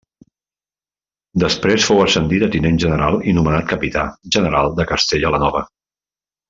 Després 1.43 1.85
fou 1.89 2.01
ascendit 2.05 2.47
a 2.47 2.51
tinent 2.57 2.81
general 2.87 3.21
i 3.33 3.37
nomenat 3.41 3.71
Capità 3.77 4.09
General 4.37 4.75
de 4.81 4.91
Castella 4.95 5.37
la 5.37 5.47
Nova. 5.49 5.67